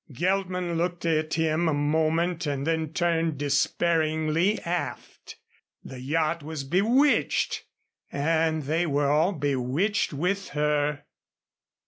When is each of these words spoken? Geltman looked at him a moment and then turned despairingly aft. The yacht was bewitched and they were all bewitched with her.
Geltman 0.11 0.77
looked 0.77 1.05
at 1.05 1.35
him 1.35 1.69
a 1.69 1.75
moment 1.75 2.47
and 2.47 2.65
then 2.65 2.91
turned 2.91 3.37
despairingly 3.37 4.59
aft. 4.63 5.35
The 5.83 5.99
yacht 5.99 6.41
was 6.41 6.63
bewitched 6.63 7.65
and 8.11 8.63
they 8.63 8.87
were 8.87 9.11
all 9.11 9.31
bewitched 9.31 10.11
with 10.11 10.49
her. 10.57 11.03